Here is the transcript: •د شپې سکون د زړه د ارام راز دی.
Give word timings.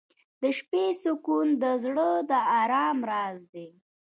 •د 0.41 0.43
شپې 0.57 0.85
سکون 1.01 1.47
د 1.61 1.63
زړه 1.83 2.09
د 2.29 2.31
ارام 2.61 2.97
راز 3.09 3.39
دی. 3.53 3.69